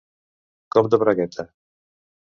Cop 0.75 0.89
de 0.95 1.01
bragueta. 1.05 1.47